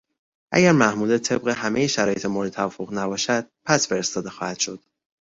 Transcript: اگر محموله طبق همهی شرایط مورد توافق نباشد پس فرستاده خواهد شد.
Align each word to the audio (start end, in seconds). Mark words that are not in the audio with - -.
اگر 0.51 0.71
محموله 0.71 1.17
طبق 1.17 1.47
همهی 1.47 1.87
شرایط 1.87 2.25
مورد 2.25 2.51
توافق 2.51 2.89
نباشد 2.93 3.47
پس 3.65 3.87
فرستاده 3.87 4.29
خواهد 4.29 4.59
شد. 4.59 4.79